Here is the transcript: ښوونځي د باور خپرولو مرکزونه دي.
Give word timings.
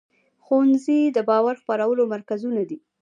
ښوونځي 0.45 0.99
د 1.15 1.17
باور 1.29 1.55
خپرولو 1.61 2.03
مرکزونه 2.13 2.61
دي. 2.69 2.77